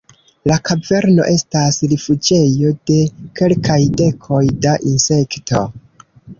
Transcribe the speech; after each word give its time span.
La 0.51 0.55
kaverno 0.69 1.27
estas 1.33 1.77
rifuĝejo 1.91 2.73
de 2.93 2.97
kelkaj 3.43 3.79
dekoj 4.03 4.43
da 4.67 4.77
insekto. 4.97 5.67